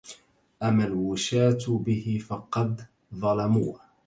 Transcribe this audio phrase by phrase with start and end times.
[0.63, 3.79] أما الوشاة به فقد ظلموه